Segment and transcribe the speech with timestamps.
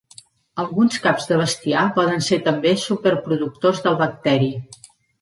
[0.63, 4.53] Alguns caps de bestiar poden ser també "superproductors" del bacteri.